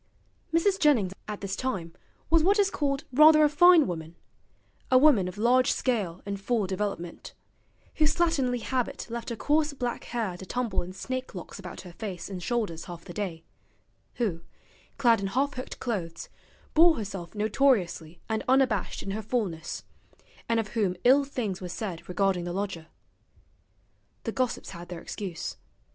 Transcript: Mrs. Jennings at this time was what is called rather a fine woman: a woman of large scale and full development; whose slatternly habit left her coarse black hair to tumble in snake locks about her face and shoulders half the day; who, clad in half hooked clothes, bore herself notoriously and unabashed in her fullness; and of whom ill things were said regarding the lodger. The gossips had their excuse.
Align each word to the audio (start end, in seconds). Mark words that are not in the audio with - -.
Mrs. 0.51 0.79
Jennings 0.79 1.13
at 1.27 1.41
this 1.41 1.55
time 1.55 1.93
was 2.31 2.41
what 2.41 2.57
is 2.57 2.71
called 2.71 3.03
rather 3.13 3.43
a 3.43 3.47
fine 3.49 3.85
woman: 3.85 4.15
a 4.89 4.97
woman 4.97 5.27
of 5.27 5.37
large 5.37 5.71
scale 5.71 6.23
and 6.25 6.41
full 6.41 6.65
development; 6.65 7.35
whose 7.97 8.15
slatternly 8.15 8.61
habit 8.63 9.05
left 9.11 9.29
her 9.29 9.35
coarse 9.35 9.73
black 9.73 10.05
hair 10.05 10.37
to 10.37 10.45
tumble 10.47 10.81
in 10.81 10.91
snake 10.91 11.35
locks 11.35 11.59
about 11.59 11.81
her 11.81 11.91
face 11.91 12.31
and 12.31 12.41
shoulders 12.41 12.85
half 12.85 13.05
the 13.05 13.13
day; 13.13 13.43
who, 14.15 14.41
clad 14.97 15.21
in 15.21 15.27
half 15.27 15.53
hooked 15.53 15.79
clothes, 15.79 16.29
bore 16.73 16.95
herself 16.97 17.35
notoriously 17.35 18.19
and 18.27 18.43
unabashed 18.47 19.03
in 19.03 19.11
her 19.11 19.21
fullness; 19.21 19.83
and 20.49 20.59
of 20.59 20.69
whom 20.69 20.95
ill 21.03 21.23
things 21.23 21.61
were 21.61 21.69
said 21.69 22.09
regarding 22.09 22.43
the 22.43 22.51
lodger. 22.53 22.87
The 24.23 24.31
gossips 24.31 24.71
had 24.71 24.89
their 24.89 24.99
excuse. 24.99 25.57